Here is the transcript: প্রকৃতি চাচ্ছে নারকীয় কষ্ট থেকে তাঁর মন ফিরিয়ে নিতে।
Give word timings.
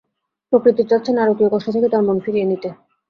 প্রকৃতি 0.53 0.83
চাচ্ছে 0.89 1.11
নারকীয় 1.13 1.49
কষ্ট 1.51 1.67
থেকে 1.75 1.87
তাঁর 1.89 2.03
মন 2.07 2.17
ফিরিয়ে 2.19 2.49
নিতে। 2.51 2.69